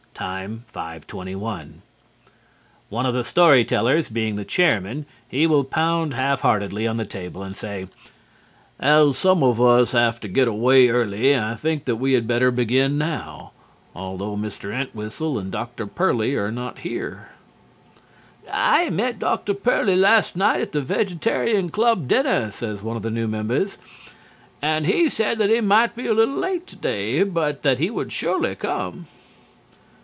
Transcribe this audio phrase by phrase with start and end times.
[0.13, 1.71] Time 5:21.
[2.89, 7.05] One of the story tellers being the Chairman, he will pound half heartedly on the
[7.05, 7.87] table and say:
[8.79, 12.51] "As some of us have to get away early, I think that we had better
[12.51, 13.49] begin now,
[13.95, 14.71] although Mr.
[14.71, 15.87] Entwhistle and Dr.
[15.87, 17.29] Pearly are not here."
[18.53, 19.55] "I met Dr.
[19.55, 23.79] Pearly last night at the Vegetarian Club dinner," says one of the members,
[24.61, 28.13] "and he said that he might be a little late today but that he would
[28.13, 29.07] surely come."